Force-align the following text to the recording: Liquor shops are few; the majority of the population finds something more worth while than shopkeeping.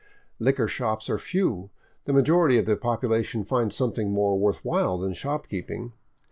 Liquor 0.39 0.67
shops 0.67 1.11
are 1.11 1.19
few; 1.19 1.69
the 2.05 2.11
majority 2.11 2.57
of 2.57 2.65
the 2.65 2.75
population 2.75 3.43
finds 3.43 3.75
something 3.75 4.09
more 4.09 4.35
worth 4.35 4.65
while 4.65 4.97
than 4.97 5.13
shopkeeping. 5.13 5.93